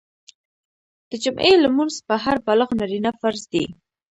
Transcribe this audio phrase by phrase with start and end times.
[1.09, 3.65] د جمعي لمونځ په هر بالغ نارينه فرض دی